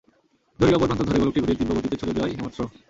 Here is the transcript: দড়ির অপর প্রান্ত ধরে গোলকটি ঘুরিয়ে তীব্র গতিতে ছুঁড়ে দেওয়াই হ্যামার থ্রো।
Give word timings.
দড়ির 0.57 0.77
অপর 0.77 0.87
প্রান্ত 0.89 1.01
ধরে 1.07 1.21
গোলকটি 1.21 1.39
ঘুরিয়ে 1.43 1.57
তীব্র 1.59 1.71
গতিতে 1.77 1.95
ছুঁড়ে 1.99 2.15
দেওয়াই 2.15 2.33
হ্যামার 2.35 2.53
থ্রো। 2.55 2.65